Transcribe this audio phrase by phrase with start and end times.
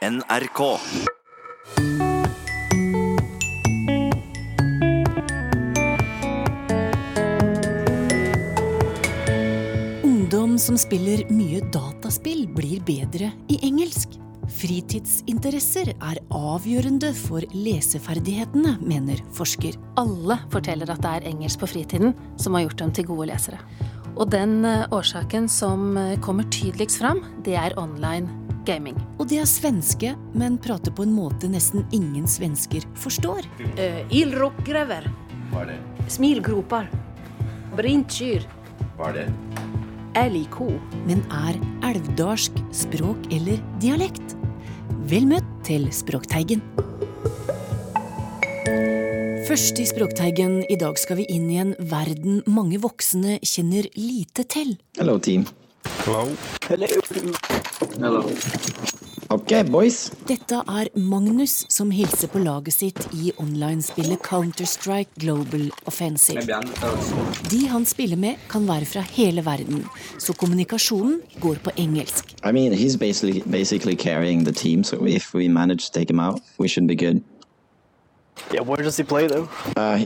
[0.00, 0.78] NRK.
[10.02, 14.16] Ungdom som spiller mye dataspill, blir bedre i engelsk.
[14.48, 19.76] Fritidsinteresser er avgjørende for leseferdighetene, mener forsker.
[20.00, 23.60] Alle forteller at det er engelsk på fritiden som har gjort dem til gode lesere.
[24.16, 28.28] Og den eh, årsaken som eh, kommer tydeligst fram, det er online
[28.66, 28.98] gaming.
[29.18, 33.46] Og de er svenske, men prater på en måte nesten ingen svensker forstår.
[33.78, 35.08] Uh, Ildrockgrever.
[35.50, 35.78] Hva er det?
[36.12, 36.90] Smilgroper.
[37.78, 38.44] Brint kyr.
[38.98, 39.26] Hva er det?
[40.20, 40.68] Elgko.
[41.08, 41.58] Men er
[41.90, 44.36] elvdalsk språk eller dialekt?
[45.10, 46.62] Vel møtt til Språkteigen.
[49.50, 54.44] Først i Språkteigen i dag skal vi inn i en verden mange voksne kjenner lite
[54.46, 54.76] til.
[54.94, 55.42] Hello, team.
[56.04, 56.20] Hello.
[57.98, 58.20] Hello.
[59.34, 59.98] Ok, boys.
[60.28, 66.46] Dette er Magnus som hilser på laget sitt i online-spillet Counter-Strike Global Offensive.
[67.50, 69.82] De han spiller med, kan være fra hele verden,
[70.18, 72.36] så kommunikasjonen går på engelsk.
[72.46, 76.20] I mean, he's basically basically carrying the team, so if we manage to take him
[76.20, 77.24] out, we should be good.
[78.52, 79.28] Yeah, where does he play?
[79.28, 80.04] Uh.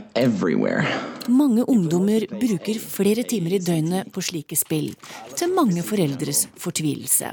[1.27, 4.93] Mange ungdommer bruker flere timer i døgnet på slike spill,
[5.35, 7.31] til mange foreldres fortvilelse.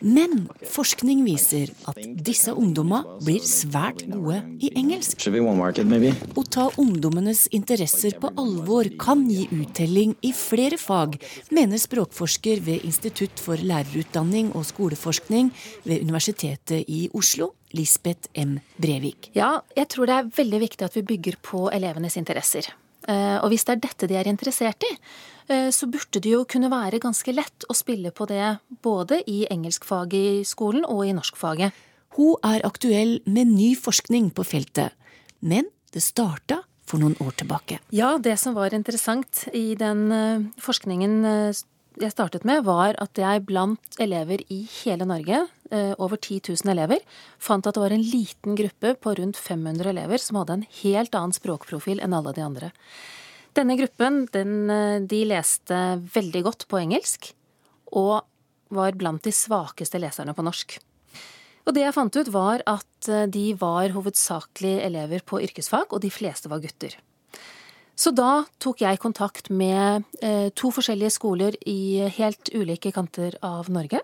[0.00, 5.18] Men forskning viser at disse ungdommene blir svært gode i engelsk.
[5.20, 6.12] Should be one market, maybe?
[6.36, 11.18] Å ta ungdommenes interesser på alvor kan gi uttelling i flere fag,
[11.50, 15.52] mener språkforsker ved Institutt for lærerutdanning og skoleforskning
[15.86, 18.58] ved Universitetet i Oslo, Lisbeth M.
[18.78, 19.30] Brevik.
[19.34, 22.68] Ja, jeg tror det er veldig viktig at vi bygger på elevenes interesser.
[23.08, 24.92] Eh, Og hvis det er dette de er interessert i,
[25.48, 29.46] eh, så burde det jo kunne være ganske lett å spille på det både i
[29.50, 31.72] engelskfaget i skolen og i norskfaget.
[32.16, 34.92] Hun er aktuell med ny forskning på feltet,
[35.40, 37.78] men det starta for noen år tilbake.
[37.90, 41.24] Ja, det som var interessant i den eh, forskningen
[42.00, 46.72] jeg startet med, var at jeg blant elever i hele Norge, eh, over 10 000
[46.72, 47.00] elever,
[47.38, 51.16] fant at det var en liten gruppe på rundt 500 elever som hadde en helt
[51.16, 52.72] annen språkprofil enn alle de andre.
[53.56, 55.78] Denne gruppen den, eh, de leste
[56.12, 57.32] veldig godt på engelsk,
[57.92, 58.26] og
[58.68, 60.78] var blant de svakeste leserne på norsk.
[61.66, 66.02] Og det jeg fant ut, var at eh, de var hovedsakelig elever på yrkesfag, og
[66.04, 66.98] de fleste var gutter.
[67.96, 73.70] Så da tok jeg kontakt med eh, to forskjellige skoler i helt ulike kanter av
[73.72, 74.02] Norge,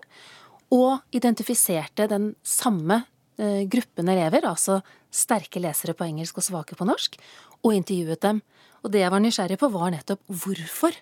[0.73, 3.03] og identifiserte den samme
[3.37, 4.79] eh, gruppen elever, altså
[5.13, 7.19] sterke lesere på engelsk og svake på norsk,
[7.61, 8.41] og intervjuet dem.
[8.81, 10.97] Og det jeg var nysgjerrig på, var nettopp hvorfor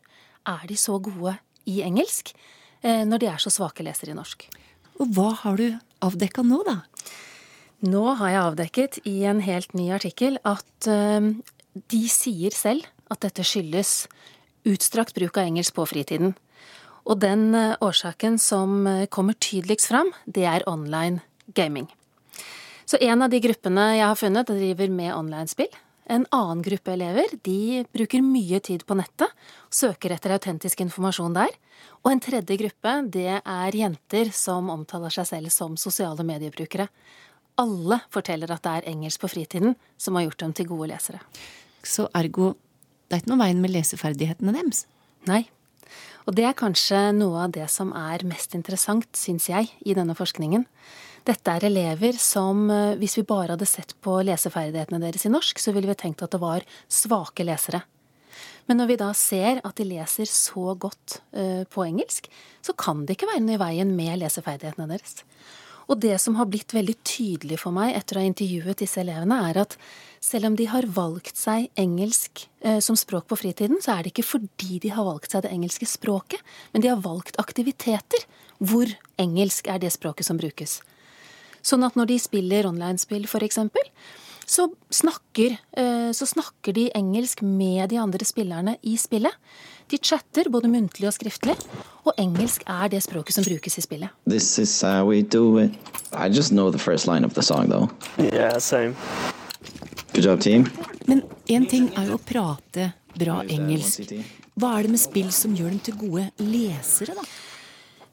[0.51, 1.37] er de så gode
[1.71, 2.33] i engelsk
[2.83, 4.49] eh, når de er så svake lesere i norsk.
[4.99, 6.81] Og hva har du avdekka nå, da?
[7.87, 10.91] Nå har jeg avdekket i en helt ny artikkel at
[11.73, 14.05] de sier selv at dette skyldes
[14.67, 16.35] utstrakt bruk av engelsk på fritiden.
[17.07, 21.21] Og den eh, årsaken som eh, kommer tydeligst fram, det er online
[21.55, 21.87] gaming.
[22.85, 25.71] Så en av de gruppene jeg har funnet, driver med online-spill.
[26.11, 29.31] En annen gruppe elever de bruker mye tid på nettet,
[29.71, 31.53] søker etter autentisk informasjon der.
[32.03, 36.89] Og en tredje gruppe det er jenter som omtaler seg selv som sosiale mediebrukere.
[37.59, 41.19] Alle forteller at det er engelsk på fritiden som har gjort dem til gode lesere.
[41.83, 42.53] Så ergo,
[43.09, 44.85] det er ikke noe veien med leseferdighetene deres.
[45.29, 45.43] Nei.
[46.29, 50.15] Og det er kanskje noe av det som er mest interessant, syns jeg, i denne
[50.17, 50.67] forskningen.
[51.27, 55.59] Dette er elever som, eh, hvis vi bare hadde sett på leseferdighetene deres i norsk,
[55.59, 57.83] så ville vi tenkt at det var svake lesere.
[58.67, 62.29] Men når vi da ser at de leser så godt eh, på engelsk,
[62.61, 65.23] så kan det ikke være noe i veien med leseferdighetene deres.
[65.91, 69.41] Og det som har blitt veldig tydelig for meg etter å ha intervjuet disse elevene,
[69.49, 69.75] er at
[70.23, 74.13] selv om de har valgt seg engelsk eh, som språk på fritiden, så er det
[74.13, 76.39] ikke fordi de har valgt seg det engelske språket,
[76.71, 78.23] men de har valgt aktiviteter
[78.63, 78.87] hvor
[79.19, 80.79] engelsk er det språket som brukes.
[81.65, 83.91] Sånn at når de spiller online-spill, eksempel,
[84.51, 89.35] så eh, så snakker de engelsk med de andre spillerne i spillet.
[89.91, 91.57] De chatter både muntlig og skriftlig,
[92.07, 94.13] og engelsk er det språket som brukes i spillet.
[94.23, 95.75] This is how we do it.
[96.13, 97.89] I just know the first line of the song, though.
[98.17, 98.95] Yeah, same.
[100.13, 100.69] Good job, team.
[101.07, 104.13] Men én ting er jo å prate bra engelsk.
[104.55, 107.27] Hva er det med spill som gjør dem til gode lesere, da?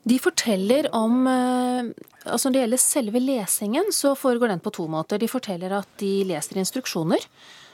[0.09, 1.91] De forteller om eh,
[2.29, 5.21] Altså når det gjelder selve lesingen, så foregår den på to måter.
[5.21, 7.23] De forteller at de leser instruksjoner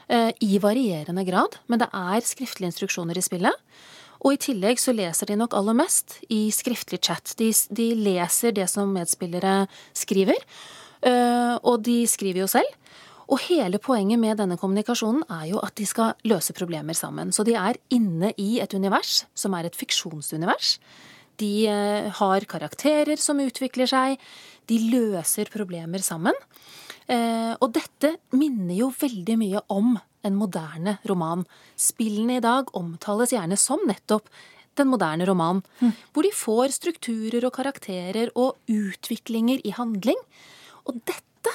[0.07, 3.65] eh, i varierende grad, men det er skriftlige instruksjoner i spillet.
[4.25, 7.35] Og i tillegg så leser de nok aller mest i skriftlig chat.
[7.37, 9.67] De, de leser det som medspillere
[9.97, 10.41] skriver.
[11.05, 12.71] Eh, og de skriver jo selv.
[13.25, 17.33] Og hele poenget med denne kommunikasjonen er jo at de skal løse problemer sammen.
[17.33, 20.79] Så de er inne i et univers som er et fiksjonsunivers.
[21.41, 24.17] De eh, har karakterer som utvikler seg.
[24.71, 26.37] De løser problemer sammen.
[27.09, 31.45] Eh, og dette minner jo veldig mye om en moderne roman.
[31.77, 34.31] Spillene i dag omtales gjerne som nettopp
[34.79, 35.93] den moderne roman, mm.
[36.13, 40.19] hvor de får strukturer og karakterer og utviklinger i handling.
[40.89, 41.53] Og dette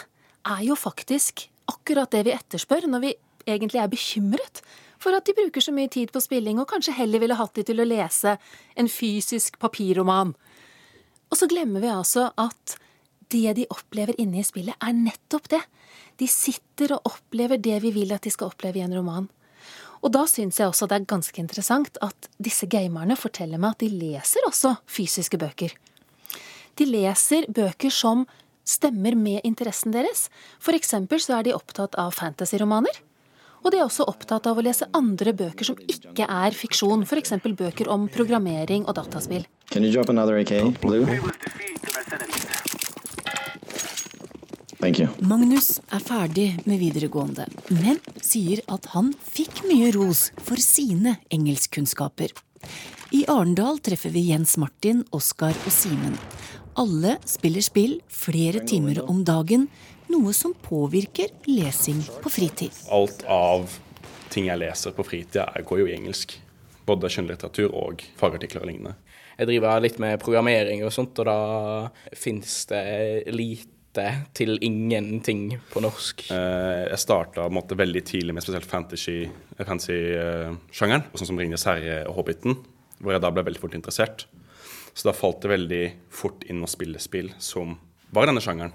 [0.48, 3.16] er jo faktisk akkurat det vi etterspør når vi
[3.50, 4.64] egentlig er bekymret
[5.00, 7.64] for at de bruker så mye tid på spilling, og kanskje heller ville hatt de
[7.68, 8.36] til å lese
[8.76, 10.34] en fysisk papirroman.
[11.30, 12.76] Og så glemmer vi altså at
[13.34, 15.62] det de opplever inne i spillet, er nettopp det.
[16.20, 19.30] De sitter og opplever det vi vil at de skal oppleve i en roman.
[20.00, 23.84] Og da syns jeg også det er ganske interessant at disse gamerne forteller meg at
[23.84, 25.76] de leser også fysiske bøker.
[26.80, 28.24] De leser bøker som
[28.70, 30.28] stemmer med interessen deres.
[30.64, 33.02] For eksempel så er de opptatt av fantasyromaner.
[33.60, 37.36] Og de er også opptatt av å lese andre bøker som ikke er fiksjon, f.eks.
[37.44, 39.44] bøker om programmering og dataspill.
[39.70, 41.04] Can you drop another AK, Blue?
[44.80, 47.44] Magnus er ferdig med videregående,
[47.84, 52.32] men sier at han fikk mye ros for sine engelskkunnskaper.
[53.12, 56.16] I Arendal treffer vi Jens Martin, Oskar og Simen.
[56.80, 59.66] Alle spiller spill flere timer om dagen,
[60.08, 62.78] noe som påvirker lesing på fritid.
[62.88, 63.68] Alt av
[64.32, 66.38] ting jeg leser på fritid, går jo i engelsk.
[66.88, 68.96] Både skjønnlitteratur og fagartikler og lignende.
[69.36, 72.86] Jeg driver litt med programmering og sånt, og da finnes det
[73.36, 76.28] lite til ingenting på norsk.
[76.32, 80.00] Uh, jeg starta veldig tidlig med spesielt fantasy-sjangeren, fantasy,
[81.10, 82.58] uh, sånn som 'Ringenes herre' og 'Hobbiten',
[83.00, 84.26] hvor jeg da ble veldig fort interessert.
[84.94, 87.78] Så da falt det veldig fort inn å spille spill som
[88.12, 88.74] var denne sjangeren.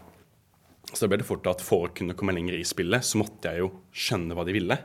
[0.92, 3.50] Så da ble det fort at for å kunne komme lenger i spillet, så måtte
[3.50, 4.78] jeg jo skjønne hva de ville.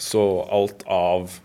[0.00, 1.40] Så alt av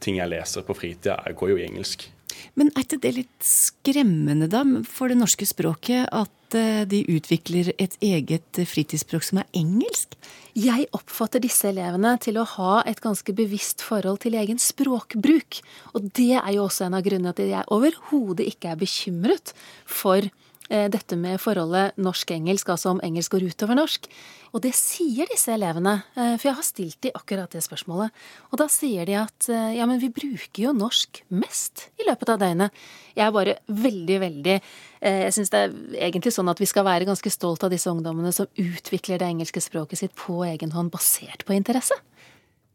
[0.00, 2.08] ting jeg leser på fritida, går jo i engelsk.
[2.56, 7.70] Men er ikke det litt skremmende, da, for det norske språket, at Eh, de utvikler
[7.78, 10.16] et eget fritidsspråk som er engelsk?
[10.58, 15.60] Jeg oppfatter disse elevene til å ha et ganske bevisst forhold til egen språkbruk.
[15.94, 19.54] Og det er jo også en av grunnene til at jeg overhodet ikke er bekymret
[19.86, 20.26] for
[20.70, 24.06] dette med forholdet norsk-engelsk, altså om engelsk går utover norsk.
[24.50, 28.10] Og det sier disse elevene, eh, for jeg har stilt de akkurat det spørsmålet.
[28.50, 32.32] Og da sier de at eh, ja, men vi bruker jo norsk mest i løpet
[32.34, 32.80] av døgnet.
[33.14, 34.56] Jeg er bare veldig, veldig
[35.00, 35.76] Jeg syns det er
[36.06, 39.62] egentlig sånn at vi skal være ganske stolt av disse ungdommene som utvikler det engelske
[39.64, 41.96] språket sitt på egen hånd, basert på interesse.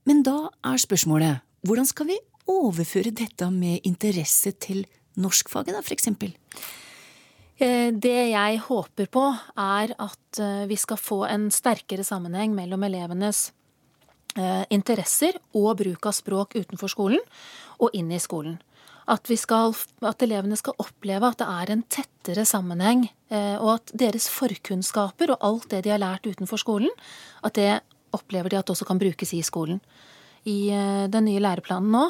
[0.09, 2.17] Men da er spørsmålet hvordan skal vi
[2.49, 4.83] overføre dette med interesse til
[5.21, 6.33] norskfaget, da, for eksempel?
[7.55, 9.25] Eh, det jeg håper på,
[9.55, 13.47] er at eh, vi skal få en sterkere sammenheng mellom elevenes
[14.35, 17.23] eh, interesser og bruk av språk utenfor skolen
[17.79, 18.57] og inn i skolen.
[19.07, 19.71] At, skal,
[20.01, 23.03] at, elevene skal oppleve at det er en tettere sammenheng,
[23.61, 26.89] og at deres forkunnskaper og alt det de har lært utenfor skolen,
[27.45, 27.83] at det
[28.17, 29.77] opplever de at også kan brukes i skolen.
[30.49, 30.73] I
[31.13, 32.07] den nye læreplanen nå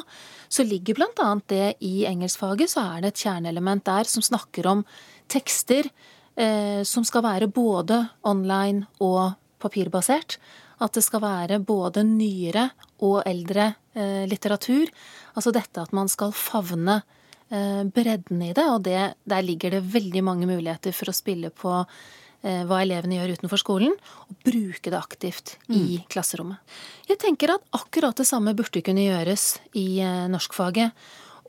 [0.48, 1.28] så ligger bl.a.
[1.52, 4.86] det i engelskfaget, så er det et kjerneelement der som snakker om
[5.32, 5.88] tekster
[6.36, 10.38] eh, som skal være både online og papirbasert.
[10.82, 12.68] At det skal være både nyere
[13.04, 14.90] og eldre eh, litteratur.
[15.36, 17.00] Altså dette at man skal favne
[17.48, 21.50] eh, bredden i det, og det, der ligger det veldig mange muligheter for å spille
[21.54, 23.96] på eh, hva elevene gjør utenfor skolen,
[24.28, 25.76] og bruke det aktivt mm.
[25.76, 26.60] i klasserommet.
[27.08, 30.92] Jeg tenker at akkurat det samme burde kunne gjøres i eh, norskfaget.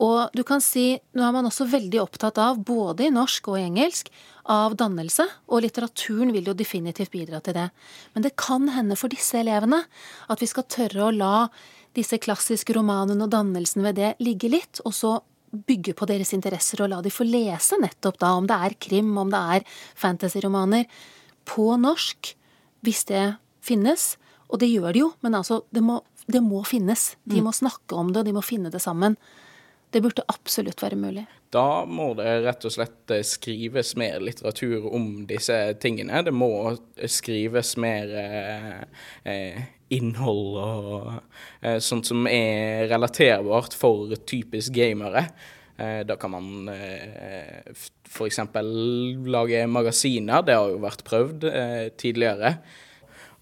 [0.03, 3.59] Og du kan si, nå er man også veldig opptatt av, både i norsk og
[3.59, 4.11] i engelsk,
[4.47, 7.65] av dannelse, og litteraturen vil jo definitivt bidra til det.
[8.13, 9.81] Men det kan hende for disse elevene
[10.31, 11.47] at vi skal tørre å la
[11.97, 15.17] disse klassiske romanene og dannelsen ved det ligge litt, og så
[15.67, 19.09] bygge på deres interesser og la de få lese nettopp da, om det er krim,
[19.17, 19.65] om det er
[19.97, 20.85] fantasyromaner,
[21.47, 22.33] på norsk,
[22.83, 23.25] hvis det
[23.63, 24.15] finnes.
[24.51, 27.13] Og det gjør det jo, men altså, det må, det må finnes.
[27.23, 27.47] De mm.
[27.47, 29.15] må snakke om det, og de må finne det sammen.
[29.97, 31.23] Det burde absolutt være mulig.
[31.49, 36.19] Da må det rett og slett eh, skrives mer litteratur om disse tingene.
[36.21, 36.51] Det må
[37.09, 38.75] skrives mer eh,
[39.25, 39.63] eh,
[39.97, 41.09] innhold og
[41.63, 45.25] eh, sånt som er relaterbart for typisk gamere.
[45.81, 48.43] Eh, da kan man eh, f.eks.
[49.33, 50.45] lage magasiner.
[50.45, 52.53] Det har jo vært prøvd eh, tidligere.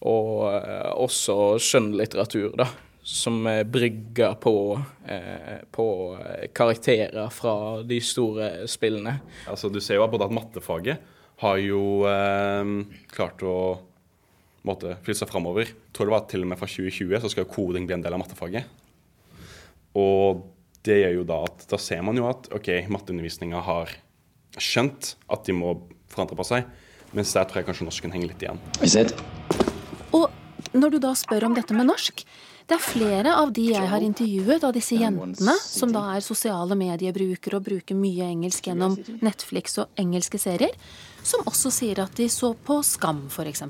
[0.07, 2.71] Og eh, også skjønnlitteratur, da
[3.05, 6.17] som eh, brygger på, eh, på,
[6.53, 9.19] karakterer fra de store spillene.
[9.45, 11.11] Altså, du ser jo både at mattefaget
[11.43, 12.71] har jo eh,
[13.13, 13.57] klart å
[14.65, 15.69] måtte, flytte seg framover.
[15.93, 18.23] Tror det var til og med fra 2020 så skal koding bli en del av
[18.23, 18.65] mattefaget.
[20.01, 20.41] Og
[20.85, 23.93] det gjør jo da at da ser man jo at ok, matteundervisninga har
[24.57, 25.75] skjønt at de må
[26.09, 26.65] forandre på seg,
[27.13, 28.59] mens der tror jeg kanskje norsken henger litt igjen.
[30.15, 32.25] Og når du da spør om dette med norsk,
[32.65, 36.77] det er flere av de jeg har intervjuet, av disse jentene, som da er sosiale
[36.77, 40.73] mediebrukere og bruker mye engelsk gjennom Netflix og engelske serier,
[41.21, 43.61] som også sier at de så på Skam, f.eks.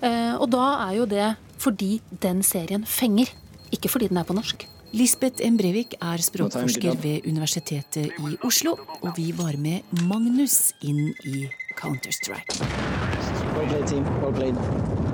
[0.00, 1.28] Eh, og da er jo det
[1.60, 3.28] fordi den serien fenger,
[3.72, 4.64] ikke fordi den er på norsk.
[4.96, 5.58] Lisbeth M.
[5.60, 11.44] Brevik er språkforsker ved Universitetet i Oslo, og vi var med Magnus inn i
[11.76, 12.64] Counter-Strike.
[13.56, 14.08] Well played, team.
[14.22, 15.05] Well played.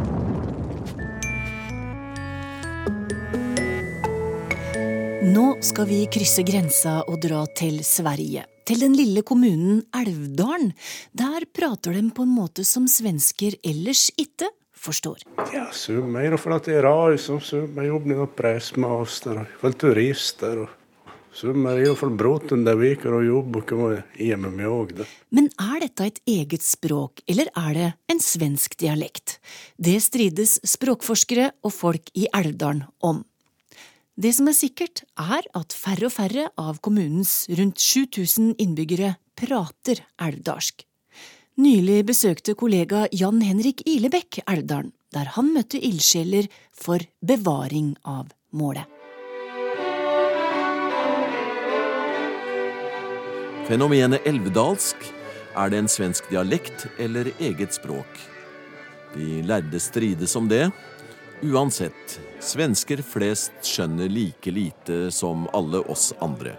[5.22, 8.42] Nå skal vi krysse grensa og dra til Sverige.
[8.66, 10.72] Til den lille kommunen Elvdalen.
[11.14, 15.22] Der prater de på en måte som svensker ellers ikke forstår.
[15.54, 20.58] Ja, Suomi är för at det rar, som Suomi jobben någon pressmaster og väl turister
[20.58, 20.70] och
[21.32, 24.66] Suomi är ju för brotten där vi kan jobba och kan vara i med mig
[24.66, 25.04] också.
[25.28, 29.38] Men er dette et eget språk, eller er det en svensk dialekt?
[29.78, 33.24] Det strides språkforskere og folk i Elvdalen om.
[34.12, 40.02] Det som er sikkert, er at færre og færre av kommunens rundt 7000 innbyggere prater
[40.20, 40.82] elvdalsk.
[41.56, 48.84] Nylig besøkte kollega Jan Henrik Ilebekk Elvdalen, der han møtte ildsjeler for bevaring av målet.
[53.64, 55.08] Fenomenet elvedalsk,
[55.56, 58.20] er det en svensk dialekt eller eget språk?
[59.16, 60.66] De lærde strides om det.
[61.44, 66.56] Uansett, svensker flest skjønner like lite som alle oss andre.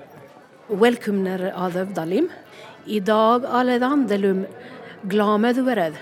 [2.85, 3.45] I dag
[5.03, 5.95] glameduered.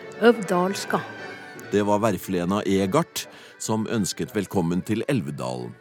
[1.72, 3.26] Det var verflena Egart
[3.62, 5.74] som ønsket velkommen til Elvedalen.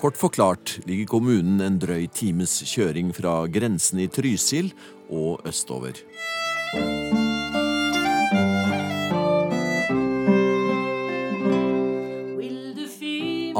[0.00, 4.72] Kort forklart ligger kommunen en drøy times kjøring fra grensen i Trysil
[5.12, 6.00] og østover.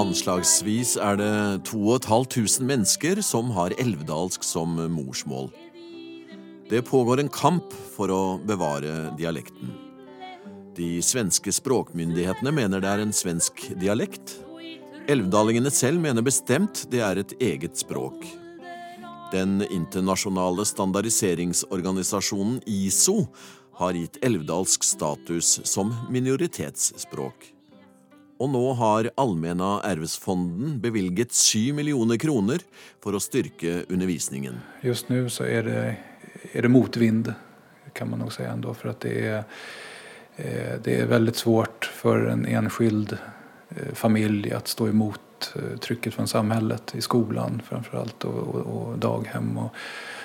[0.00, 1.32] Anslagsvis er det
[1.68, 5.50] 2500 mennesker som har elvdalsk som morsmål.
[6.70, 9.74] Det pågår en kamp for å bevare dialekten.
[10.78, 14.38] De svenske språkmyndighetene mener det er en svensk dialekt.
[15.10, 18.24] Elvdalingene selv mener bestemt det er et eget språk.
[19.34, 23.26] Den internasjonale standardiseringsorganisasjonen ISO
[23.82, 27.59] har gitt elvdalsk status som minoritetsspråk.
[28.40, 32.64] Og nå har Allmänna Ervesfonden bevilget 7 millioner kroner
[33.04, 34.62] for å styrke undervisningen.
[34.80, 35.82] Just nu så er det,
[36.52, 37.34] er det motvind
[37.92, 38.42] kan man nok si.
[38.42, 39.44] ändå för det er,
[40.36, 43.18] eh, det er veldig svårt for en enskild
[43.94, 45.20] familie å stå imot
[45.80, 49.70] trykket fra samfunnet, samhället i framfor alt, og, og, og daghem og,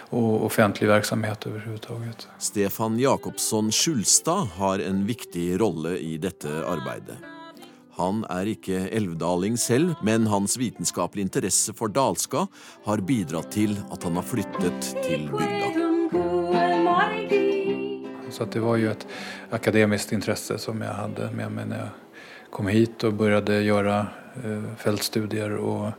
[0.10, 2.28] og, offentlig verksamhet överhuvudtaget.
[2.40, 7.35] Stefan Jakobsson Skjulstad har en viktig rolle i dette arbeidet.
[7.96, 12.46] Han er ikke elvdaling selv, men hans vitenskapelige interesse for dalska
[12.86, 15.70] har bidratt til at han har flyttet til bygda.
[18.36, 19.06] Så det var jo et
[19.56, 23.96] akademisk interesse som jeg hadde med meg når jeg kom hit og började gjøre
[24.44, 25.94] eh, feltstudier og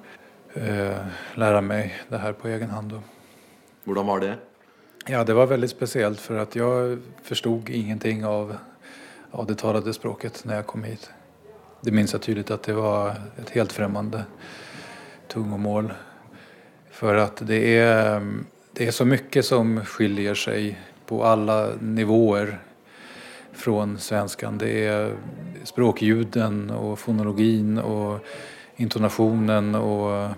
[0.52, 1.00] eh,
[1.40, 2.98] lära mig det her på egen hand.
[3.84, 4.34] Hvordan var det?
[5.08, 8.56] Ja, det var veldig spesielt for at jeg förstod ingenting av,
[9.30, 11.08] av det talade språket når jeg kom hit.
[11.86, 14.24] Det minns jag tydligt att det var ett helt främmande
[15.28, 15.92] tungomål.
[16.90, 18.26] För att det är,
[18.72, 22.58] det är så mycket som skiljer sig på alla nivåer
[23.52, 24.58] från svenskan.
[24.58, 25.16] Det är
[25.64, 28.18] språkljuden och fonologin och
[28.76, 30.30] intonationen och,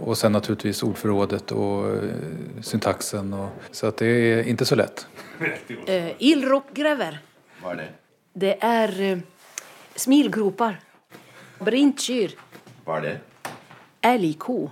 [0.00, 2.00] og och sen naturligtvis ordförrådet och eh,
[2.60, 3.32] syntaxen.
[3.32, 5.06] Och, så att det är inte så lätt.
[5.86, 7.18] Eh, Illrockgräver.
[7.62, 7.88] Hva er det?
[8.34, 9.22] Det er
[9.96, 10.80] smilgropar.
[11.62, 12.36] Brintkyr.
[12.86, 13.16] Hva er det?
[14.02, 14.70] Älgko.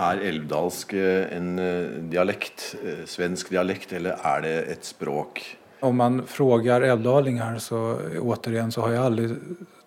[0.00, 5.42] Er elvdalsk eh, en eh, dialekt, eh, svensk dialekt, eller er det et språk?
[5.80, 9.28] Om man frågar elvdalinger, så återigen så har jeg aldri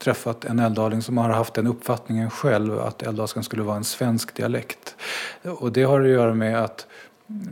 [0.01, 4.34] truffet en elvdaling som har haft den oppfatningen selv at elvdalsken skulle være en svensk
[4.36, 4.96] dialekt.
[5.60, 6.86] Og det har å gjøre med at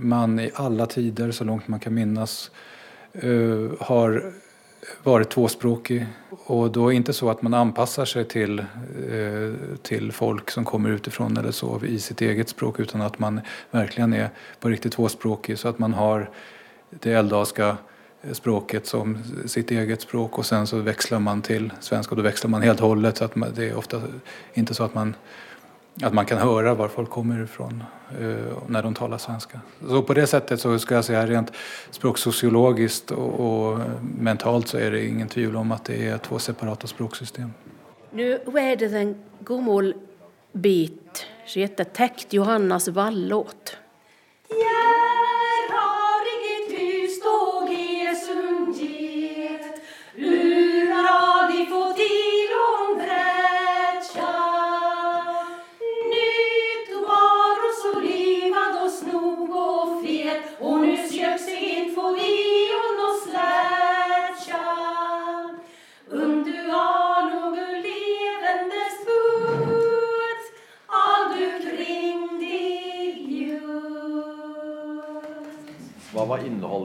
[0.02, 2.52] man i alle tider, så langt man kan minnes,
[3.14, 4.20] eh, har
[5.04, 6.06] varit tvåspråkig.
[6.30, 8.66] Och då er inte så att man anpassar sig till, eh,
[9.82, 14.14] till folk som kommer utifrån eller så i sitt eget språk utan att man verkligen
[14.14, 16.30] är på riktigt tvåspråkig så att man har
[16.90, 17.78] det älvdalska
[18.32, 22.50] språket som sitt eget språk och sen så växlar man till svenska och då växlar
[22.50, 24.02] man helt och hållet så att man, det är ofta
[24.54, 25.16] inte så att man,
[26.04, 29.56] att man kan høre hvor folk kommer fra når när de taler svensk.
[30.08, 31.52] På det settet så jeg si at rent
[31.92, 36.88] språksosiologisk og, og, mentalt så er det ingen tvil om at det er två separata
[36.88, 37.54] språksystem.
[38.12, 39.16] Nu er det en
[39.46, 39.94] god
[40.54, 43.78] bit som heter 'Tekt Johannas vallåt.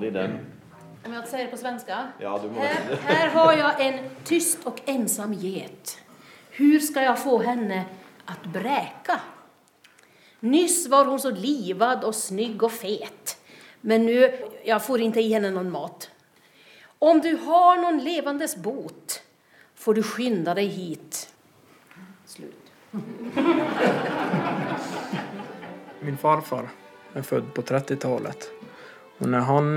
[0.06, 0.38] I den?
[1.04, 2.08] Om jag säger det på svenska?
[2.18, 5.98] Ja, du må Här, här har jag en tyst och ensam get.
[6.50, 7.84] Hur ska jag få henne
[8.25, 9.20] att bräka?
[10.40, 13.38] Nyss var hon så livad och snygg och fet.
[13.80, 16.10] Men nu, jag får inte i henne någon mat.
[16.98, 19.22] Om du har någon levandes bot
[19.75, 21.32] får du skynda dig hit.
[22.26, 22.72] Slut.
[26.00, 26.68] Min farfar
[27.14, 28.50] är född på 30-talet.
[29.18, 29.75] Och när han,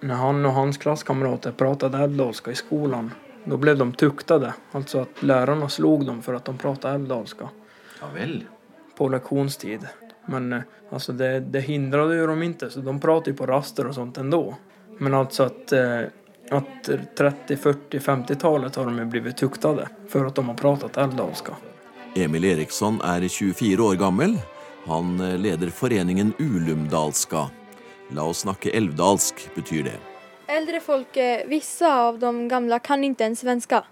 [0.00, 3.10] när han och hans klasskamrater pratade älvdalska i skolan,
[3.44, 4.54] då blev de tuktade.
[4.72, 7.48] Alltså att lärarna slog dem för att de pratade älvdalska.
[8.00, 8.44] Ja vel.
[8.96, 9.80] På lektionstid.
[10.26, 13.86] Men eh, alltså det, det hindrade ju dem inte, så de pratade ju på raster
[13.86, 14.54] och sånt ändå.
[14.98, 16.00] Men alltså att, eh,
[16.50, 21.56] att 30, 40, 50-talet har de ju blivit tuktade för att de har pratat älvdalska.
[22.14, 24.38] Emil Eriksson er 24 år gammel.
[24.86, 27.50] Han eh, leder foreningen Ulumdalska.
[28.12, 29.98] La oss snakke elvdalsk, betyr det.
[30.52, 31.16] Eldre folk,
[31.48, 33.82] visse av de gamle, kan ikke en svenske,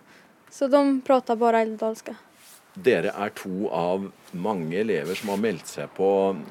[0.50, 2.11] Så de prater bare elvdalsk.
[2.75, 6.09] Dere er to av mange elever som har meldt seg på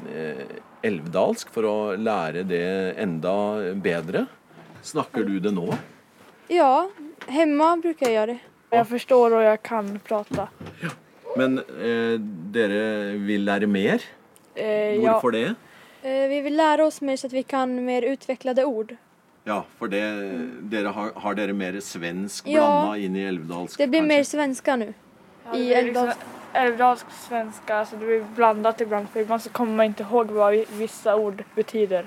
[0.08, 0.46] eh,
[0.88, 3.34] elvdalsk for å lære det enda
[3.76, 4.26] bedre.
[4.84, 5.68] Snakker du det nå?
[6.52, 6.88] Ja,
[7.28, 8.40] hjemme bruker jeg gjøre det.
[8.72, 10.48] Jeg forstår og jeg kan prate.
[10.84, 10.92] Ja.
[11.40, 12.16] Men eh,
[12.56, 12.84] dere
[13.26, 14.04] vil lære mer?
[14.56, 15.48] Eh, Hvorfor det?
[16.04, 18.96] Eh, Vi vil lære oss mer så at vi kan mer utviklede ord.
[19.46, 20.02] Ja, for det,
[20.72, 22.60] dere har, har dere mer svensk Ja.
[22.62, 23.78] blanda inn i elvdalsk?
[23.78, 24.08] Det blir kanskje?
[24.18, 24.94] mer svenska nå.
[25.46, 26.12] Ja, I det liksom
[26.54, 27.12] älvdalska.
[27.28, 30.66] svenska, så det blir blandat ibland For ibland så kommer man ikke ihåg hva vi-
[30.78, 32.06] vissa ord betyder.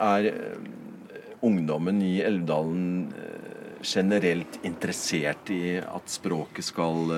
[0.00, 0.58] Er eh,
[1.42, 7.10] ungdommen i Elvdalen eh, generelt interessert i at språket skal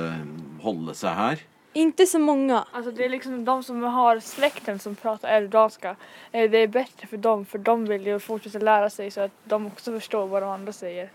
[0.63, 1.39] holde seg her?
[1.77, 2.65] Inte så många.
[2.73, 5.97] Alltså det är liksom de som har släkten som pratar älvdalska.
[6.33, 9.31] eh, Det är bättre för dem för de vill ju fortsätta lära sig så att
[9.45, 11.11] de också förstår vad de andra säger.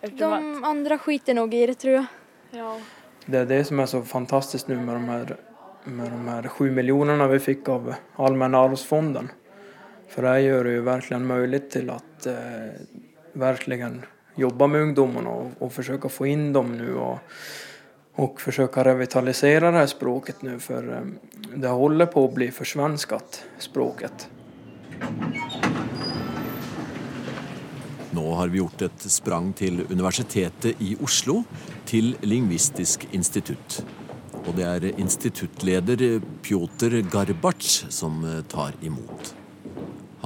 [0.00, 2.04] Eftersom De andra skiter nog i det tror jag.
[2.50, 2.80] Ja.
[3.26, 5.36] Det är det som är så fantastiskt nu med de här,
[5.84, 9.30] med de här sju miljonerna vi fick av Allmänna arvsfonden.
[10.08, 12.34] För det här gör det ju verkligen möjligt till att eh,
[13.32, 17.18] verkligen jobba med ungdomarna och, och försöka få in dem nu och,
[18.18, 21.02] och försöka revitalisera det här språket nu för eh,
[21.56, 24.28] det håller på att bli försvenskat, språket.
[28.10, 31.44] Nå har vi gjort et sprang til Universitetet i Oslo,
[31.86, 33.84] til Lingvistisk institutt.
[34.48, 39.34] Og det er instituttleder Pjotr Garbac som eh, tar imot.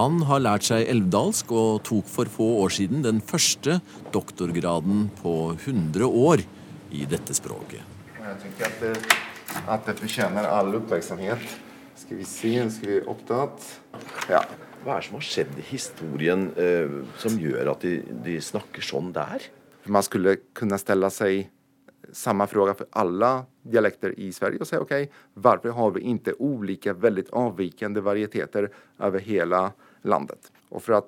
[0.00, 3.83] Han har lært seg elvdalsk og tok for få år siden den første
[4.16, 6.48] doktorgraden på 100 år
[6.92, 7.83] i dette språket.
[8.22, 8.92] Jeg tenker at det,
[9.66, 11.42] at det fortjener all oppmerksomhet.
[11.98, 13.64] Skal vi se, skal vi opptatt.
[14.31, 14.44] Ja.
[14.83, 18.83] Hva er det som har skjedd i historien eh, som gjør at de, de snakker
[18.83, 19.44] sånn der?
[19.90, 21.48] Man skulle kunne stelle seg
[22.12, 23.31] samme fråga for alle
[23.62, 24.92] dialekter i Sverige og si ok,
[25.38, 29.62] hvorfor har vi ikke ulike, veldig avvikende varieteter over hele
[30.02, 30.50] landet?
[30.70, 31.02] Og for å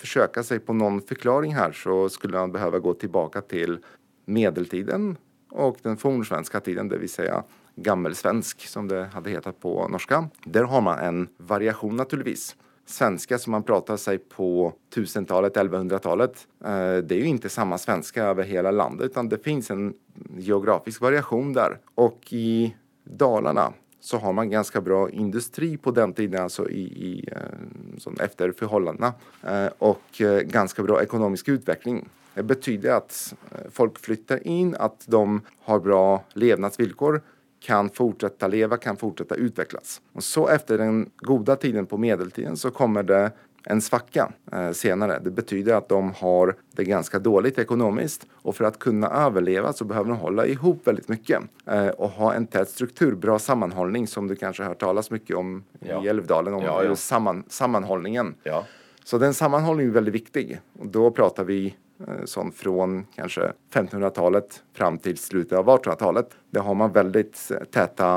[0.00, 3.78] forsøke seg på noen forklaring her, så skulle man behøve gå tilbake till
[4.26, 5.16] medeltiden
[5.50, 7.44] och den fornsvenska tiden, det vill säga
[7.76, 10.28] gammelsvensk som det hade hetat på norska.
[10.44, 12.56] Där har man en variation naturligtvis.
[12.86, 18.24] Svenska som man pratar sig på 1000-talet, 1100-talet, eh, det är ju inte samma svenska
[18.24, 19.94] över hela landet utan det finns en
[20.36, 21.78] geografisk variation där.
[21.94, 27.28] Och i Dalarna så har man ganska bra industri på den tiden, alltså i, i,
[27.32, 29.14] eh, efter förhållandena.
[29.42, 32.08] Eh, och ganska bra ekonomisk utveckling.
[32.36, 37.20] Det betyder att eh, folk flytter in, at de har bra levnadsvillkor,
[37.60, 40.00] kan fortsette leve, kan fortsette utvikles.
[40.12, 43.32] Og så efter den gode tiden på medeltiden så kommer det
[43.64, 45.16] en svacka eh, senere.
[45.24, 48.28] Det betyder at de har det ganske dåligt ekonomisk.
[48.44, 51.40] Og for å kunne overleve så behøver de holde ihop veldig mye.
[51.66, 55.34] eh, og ha en tett struktur, bra sammanhållning som du kanskje har hørt talas mye
[55.40, 56.02] om Ja.
[56.04, 56.94] i Älvdalen, om Ja, ja.
[56.96, 58.34] Sammen, sammanhållningen.
[58.44, 58.62] Ja.
[59.04, 60.60] Så den sammanhållningen er veldig viktig.
[60.78, 66.36] Og da prater vi eh, sån från kanske 1500-talet fram til slutet av 1800-tallet.
[66.50, 67.24] Det har man veldig
[67.70, 68.10] tette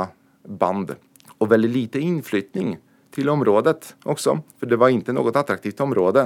[0.44, 0.96] band
[1.40, 2.74] Og veldig lite innflytning
[3.16, 6.26] til området også, for det var ikke noe attraktivt område.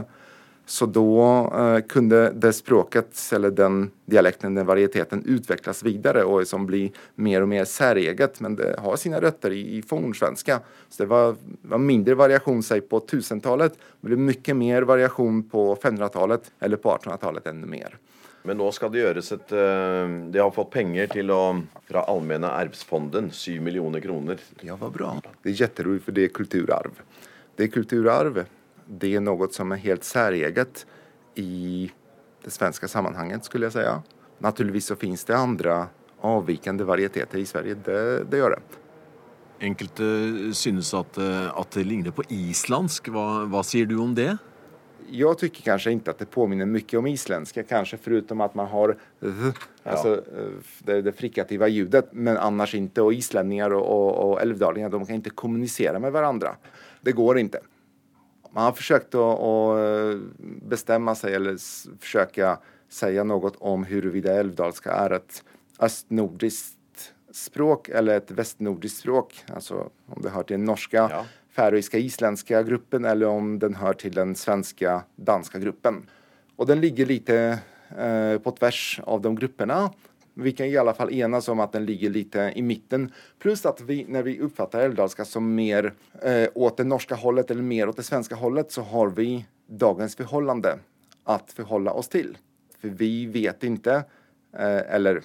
[0.65, 6.63] Så da eh, kunne det språket eller den dialekten, den varieteten utvikles videre og som
[6.65, 8.39] blir mer og mer særeget.
[8.41, 10.61] Men det har sine røtter i, i fornsvenska.
[10.89, 13.75] Så det var, var mindre variasjon säg på 1000-tallet.
[13.99, 17.99] Men det ble mye mer variasjon på 500-tallet eller på 1800-tallet enda mer.
[18.43, 21.43] Men nå skal det gjøres et eh, De har fått penger til å,
[21.87, 24.39] fra Allmenne arvsfonden, 7 millioner kroner.
[24.63, 25.13] Ja, hva bra.
[25.43, 26.99] Det er jätteroligt for det er kulturarv.
[27.55, 28.45] Det er kulturarv.
[28.87, 30.85] Det är något som är helt säreget
[31.35, 31.91] i
[32.43, 34.01] det svenska sammanhanget skulle jag säga.
[34.39, 35.87] Naturligtvis så finns det andra
[36.21, 37.75] avvikande varieteter i Sverige.
[37.75, 38.59] Det, det gör det.
[39.65, 40.03] Enkelte
[40.53, 43.07] synes at, eh, at det ligner på islandsk.
[43.07, 44.37] Hva, hva sier du om det?
[45.09, 48.97] Jag tycker kanske inte att det påminner mycket om isländska, kanske förutom att man har
[49.19, 53.01] th, alltså eh, det, det frikativa ljudet, men annars inte.
[53.01, 56.55] Och islänningar och, och, och älvdalingar, de kan inte kommunicera med varandra.
[57.01, 57.59] Det går inte.
[58.53, 60.17] Man har försökt att, att
[60.69, 62.57] bestämma sig eller s- försöka
[62.89, 65.43] säga något om huruvida älvdalska är ett
[65.79, 66.77] östnordiskt
[67.31, 69.43] språk eller ett västnordiskt språk.
[69.53, 71.07] Alltså om det hör till den norska,
[71.55, 76.09] färöiska, isländska gruppen eller om den hör till den svenska, danska gruppen.
[76.55, 77.59] Och den ligger lite
[77.97, 79.91] eh, på tvärs av de grupperna.
[80.33, 83.11] Vi kan i alla fall enas om at den ligger lite i mitten.
[83.39, 87.61] Plus at vi, når vi oppfatter älvdalska som mer eh, åt det norska hållet eller
[87.63, 90.79] mer åt det svenska hållet så har vi dagens förhållande
[91.23, 92.37] att förhålla oss til.
[92.81, 94.03] For vi vet ikke,
[94.57, 95.21] eh, eller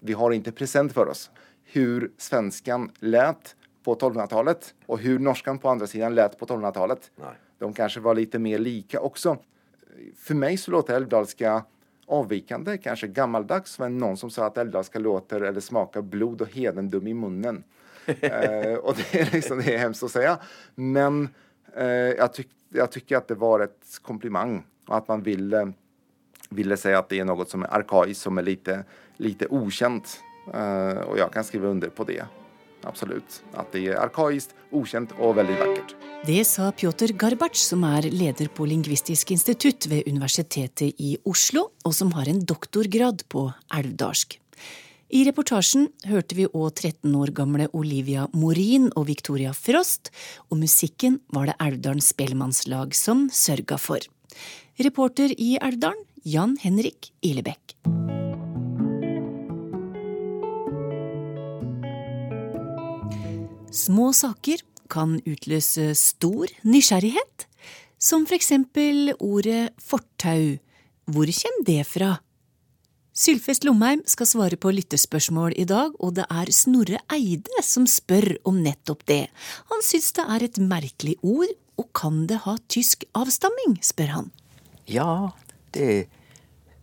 [0.00, 1.30] vi har ikke present for oss,
[1.74, 7.10] hur svenskan lät på 1200-talet og hur norskan på andra sidan lät på 1200-talet.
[7.58, 9.36] De kanskje var litt mer lika også.
[10.16, 11.64] For meg så låter älvdalska
[12.12, 17.06] avvikande, kanske gammaldags, men någon som sa att älvdalska låter eller smakar blod och hedendum
[17.06, 17.64] i munnen.
[18.06, 20.38] eh, och det är, liksom, det är hemskt att säga.
[20.74, 21.28] Men
[21.76, 25.72] eh, jag, tyck, jag tycker att det var ett komplimang och att man ville,
[26.50, 28.84] ville säga att det är något som är arkaiskt, som är lite,
[29.16, 30.20] lite okänt.
[30.54, 32.24] Eh, och jag kan skriva under på det.
[32.82, 33.44] Absolut.
[33.52, 35.94] Att det är arkaiskt, okänt och väldigt vackert.
[36.22, 41.96] Det sa Pjotr Garbac, som er leder på Lingvistisk institutt ved Universitetet i Oslo, og
[41.96, 44.36] som har en doktorgrad på elvdalsk.
[45.10, 50.12] I reportasjen hørte vi òg 13 år gamle Olivia Morin og Victoria Frost,
[50.46, 54.06] og musikken var det Elvdalen Spellemannslag som sørga for.
[54.78, 57.74] Reporter i Elvdalen, Jan Henrik Ilebekk.
[63.74, 67.46] Små saker kan utløse stor nysgjerrighet,
[68.02, 70.58] som for eksempel ordet fortau.
[71.08, 72.10] Hvor kommer det fra?
[73.12, 78.38] Sylfest Lomheim skal svare på lyttespørsmål i dag, og det er Snorre Eide som spør
[78.48, 79.26] om nettopp det.
[79.68, 84.30] Han syns det er et merkelig ord, og kan det ha tysk avstamming, spør han.
[84.88, 85.32] Ja,
[85.76, 86.06] det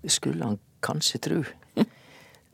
[0.08, 1.39] skulle han kanskje tru.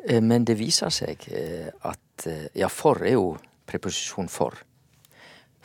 [0.06, 4.54] Eh, Men det viser seg eh, at eh, Ja, for er jo preposisjon for.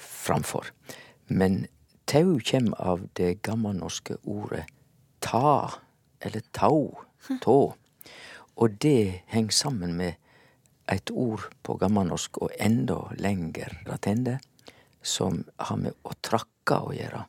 [0.00, 0.72] Framfor.
[1.28, 1.66] Men
[2.10, 4.64] tau kjem av det gammelnorske ordet
[5.20, 5.70] ta,
[6.20, 6.96] eller tau,
[7.42, 7.58] tå.
[8.60, 10.16] Og det henger sammen med
[10.90, 14.38] et ord på gammelnorsk, og enda lenger attende,
[15.02, 17.24] som har med å trakke å gjøre.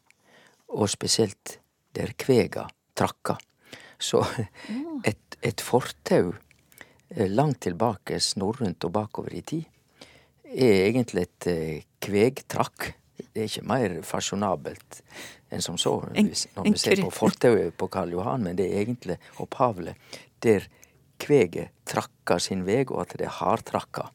[0.75, 1.59] Og spesielt
[1.95, 2.65] der kvega
[2.97, 3.37] trakka.
[4.01, 4.23] Så
[5.07, 9.67] et, et fortau eh, langt tilbake, snorrundt og bakover i tid,
[10.51, 12.93] er egentlig et eh, kvegtrakk.
[13.31, 15.01] Det er ikke mer fasjonabelt
[15.51, 18.81] enn som så En- når vi ser på fortauet på Karl Johan, men det er
[18.85, 19.95] egentlig opphavlig
[20.41, 20.65] der
[21.19, 24.07] kveget trakka sin veg, og at det er hardtrakka.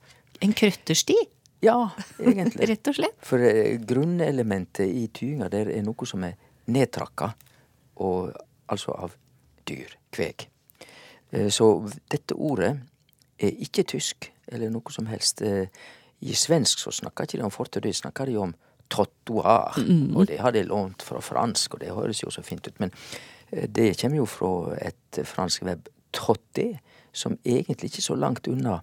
[0.43, 1.15] En krøttersti?
[1.63, 2.69] Ja, egentlig.
[2.73, 3.17] Rett og slett.
[3.23, 6.35] For eh, grunnelementet i tyinga der er noe som er
[6.67, 7.31] nedtrakka,
[8.03, 8.33] og
[8.69, 9.15] altså av
[9.69, 10.49] dyr, kveg.
[11.33, 11.71] Eh, Så
[12.11, 12.75] dette ordet
[13.39, 15.43] er ikke tysk, eller noe som helst.
[16.21, 18.55] I svensk så snakker ikke de om fortau, de snakker de om
[18.89, 19.77] trottoir.
[19.83, 20.17] Mm.
[20.17, 22.81] Og det har de lånt fra fransk, og det høres jo så fint ut.
[22.81, 22.93] Men
[23.51, 24.51] eh, det kommer jo fra
[24.81, 26.79] et fransk web, trotté,
[27.13, 28.79] som egentlig ikke er så langt unna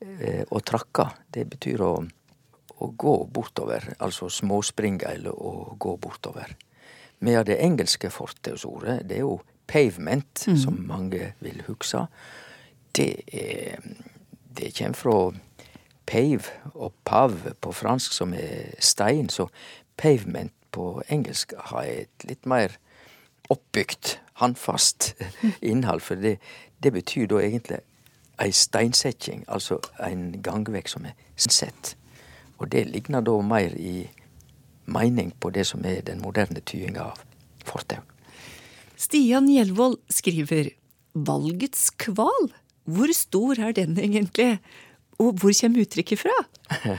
[0.00, 1.10] eh, å trakke.
[1.30, 1.92] Det betyr å,
[2.78, 6.56] å gå bortover, altså småspringe eller å gå bortover.
[7.20, 10.56] Medan det engelske fortausordet, det er jo pavement, Mm.
[10.56, 12.06] som mange vil huske.
[12.96, 13.82] Det, er,
[14.56, 15.16] det kommer fra
[16.08, 19.28] pave og pave på fransk, som er stein.
[19.28, 19.48] Så
[19.96, 22.78] pavement på engelsk har et litt mer
[23.52, 25.14] oppbygt, håndfast
[25.70, 26.04] innhold.
[26.04, 26.38] For det,
[26.82, 27.82] det betyr da egentlig
[28.38, 31.96] ei steinsetting, altså en gangvekk som er sett.
[32.58, 34.08] Og det ligner da mer i
[34.88, 37.24] mening på det som er den moderne tyinga av
[37.66, 38.00] fortau.
[38.98, 40.72] Stian Gjelvold skriver
[41.14, 42.50] Valgets kval?
[42.88, 44.58] Hvor stor er den egentlig?
[45.18, 46.36] Og hvor kommer uttrykket fra?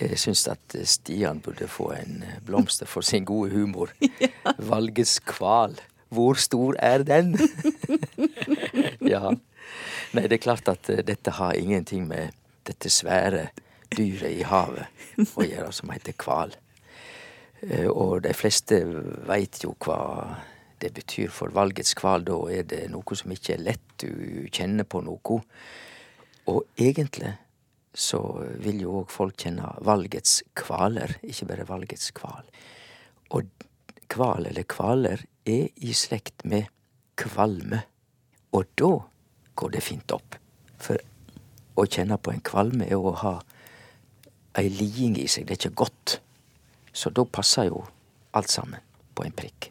[0.00, 3.90] Jeg syns at Stian burde få en blomster for sin gode humor.
[4.70, 5.74] Valgets kval.
[6.12, 7.34] Hvor stor er den?
[9.14, 9.30] ja.
[10.12, 12.34] Nei, det er klart at eh, dette har ingenting med
[12.68, 13.46] dette svære
[13.96, 14.86] dyret i havet
[15.34, 16.54] å gjøre, som heter kval.
[17.64, 18.82] Eh, Og de fleste
[19.28, 19.98] veit jo hva
[20.82, 22.24] det betyr for valgets kval.
[22.26, 25.40] Da er det noe som ikke er lett, du kjenner på noe.
[26.50, 27.36] Og egentlig
[27.94, 28.18] så
[28.64, 32.46] vil jo òg folk kjenne valgets kvaler, ikke bare valgets kval.
[33.36, 33.48] Og
[34.12, 36.70] kval eller kvaler er i slekt med
[37.20, 37.82] kvalme.
[38.52, 38.92] Og da
[39.56, 40.36] går det fint opp.
[40.82, 40.98] For
[41.76, 43.36] å kjenne på en kvalme er å ha
[44.58, 45.46] ei liding i seg.
[45.46, 46.18] Det er ikke godt.
[46.92, 47.84] Så da passer jo
[48.36, 48.80] alt sammen
[49.16, 49.70] på en prikk.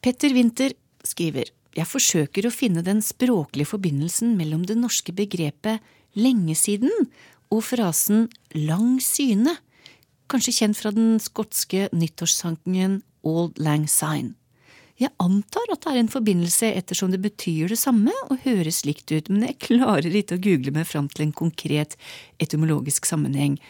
[0.00, 0.72] Petter Winther
[1.04, 5.84] skriver Jeg forsøker å finne den språklige forbindelsen mellom det norske begrepet
[6.18, 6.90] lenge siden
[7.54, 9.54] og frasen lang syne,
[10.28, 14.34] kanskje kjent fra den skotske nyttårssangen Old Lang Syne.
[14.98, 19.12] Jeg antar at det er en forbindelse ettersom det betyr det samme og høres likt
[19.14, 21.94] ut, men jeg klarer ikke å google meg fram til en konkret
[22.42, 23.60] etymologisk sammenheng.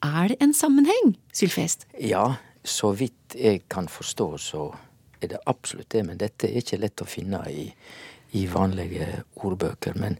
[0.00, 1.84] Er det en sammenheng, Sylfest?
[2.00, 4.70] Ja, så vidt jeg kan forstå, så
[5.20, 6.04] er det absolutt det.
[6.06, 7.66] Men dette er ikke lett å finne i,
[8.38, 9.98] i vanlige ordbøker.
[9.98, 10.18] Men,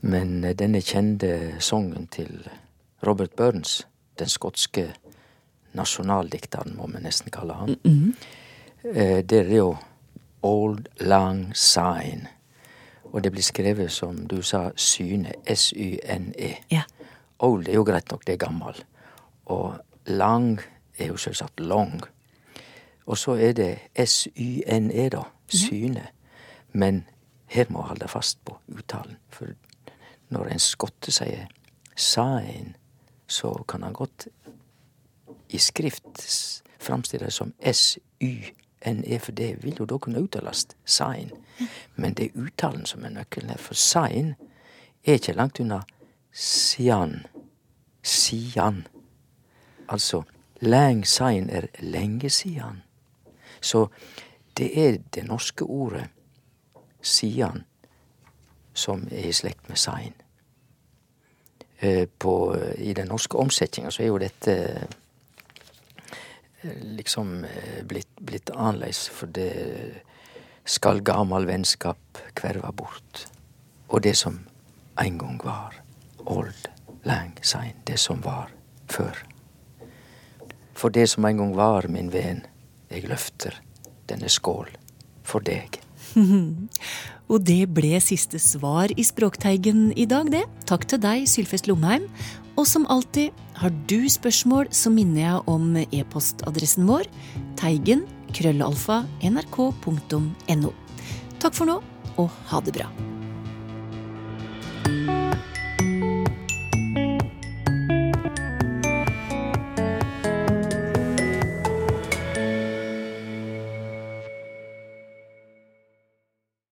[0.00, 2.46] men denne kjente sangen til
[3.06, 3.82] Robert Burns,
[4.18, 4.88] den skotske
[5.76, 7.76] nasjonaldikteren, må vi nesten kalle han,
[8.94, 9.74] eh, det er jo
[10.46, 12.26] Old Lang Sign.
[13.12, 15.32] Og det blir skrevet som du sa, syne.
[15.46, 16.50] S-y-n-e.
[16.70, 16.82] Ja.
[17.38, 18.82] Old er jo greit nok, det er gammel.
[19.52, 20.58] Og lang
[20.98, 22.00] er jo selvsagt long.
[23.06, 25.22] Og så er det S-y-n-e, da.
[25.48, 26.06] Syne.
[26.72, 27.04] Men
[27.46, 29.16] her må jeg holde fast på uttalen.
[29.28, 29.46] For
[30.28, 31.46] når en skotte sier
[31.96, 32.74] sain,
[33.26, 34.26] så kan han godt
[35.48, 36.26] i skrift
[36.78, 41.30] framstille det som S-y-n-e, for det vil jo da kunne uttales sain.
[41.96, 44.34] Men det er uttalen som er nøkkelen her, for sain
[45.04, 45.80] er ikke langt unna
[46.32, 47.26] sian.
[48.02, 48.86] Sian.
[49.88, 50.22] Altså,
[50.60, 52.82] lang sain er lenge siden.
[53.66, 53.86] Så
[54.56, 56.06] det er det norske ordet
[57.02, 57.64] sian
[58.76, 60.14] som er i slekt med sign.
[61.78, 64.56] Eh, På, I den norske omsetninga så er jo dette
[66.62, 69.52] eh, liksom eh, blitt, blitt annerledes, for det
[70.64, 73.26] skal gamal vennskap kverva bort.
[73.88, 74.40] Og det som
[75.00, 75.82] en gang var.
[76.26, 76.68] Old
[77.04, 78.50] lang sein, Det som var
[78.88, 79.26] før.
[80.74, 82.46] For det som en gang var, min venn,
[82.92, 83.56] jeg løfter
[84.10, 84.70] denne skål
[85.26, 85.80] for deg.
[87.32, 90.44] Og det ble siste svar i Språkteigen i dag, det.
[90.70, 92.06] Takk til deg, Sylfest Lomheim.
[92.56, 97.10] Og som alltid, har du spørsmål, så minner jeg om e-postadressen vår
[97.60, 100.72] teigen krøllalfa nrk.no.
[101.42, 101.82] Takk for nå,
[102.16, 102.88] og ha det bra.